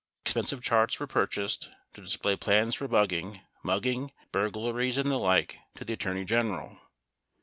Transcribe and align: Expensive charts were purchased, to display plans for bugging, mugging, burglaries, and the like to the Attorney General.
Expensive 0.25 0.63
charts 0.63 0.99
were 0.99 1.05
purchased, 1.05 1.69
to 1.93 2.01
display 2.01 2.35
plans 2.35 2.73
for 2.73 2.87
bugging, 2.87 3.41
mugging, 3.61 4.11
burglaries, 4.31 4.97
and 4.97 5.11
the 5.11 5.19
like 5.19 5.59
to 5.75 5.85
the 5.85 5.93
Attorney 5.93 6.25
General. 6.25 6.79